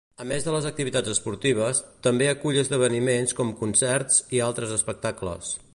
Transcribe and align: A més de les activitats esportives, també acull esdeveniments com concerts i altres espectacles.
A 0.23 0.25
més 0.29 0.45
de 0.45 0.53
les 0.53 0.67
activitats 0.69 1.11
esportives, 1.11 1.81
també 2.07 2.31
acull 2.31 2.59
esdeveniments 2.63 3.37
com 3.41 3.55
concerts 3.65 4.21
i 4.39 4.45
altres 4.47 4.75
espectacles. 4.81 5.55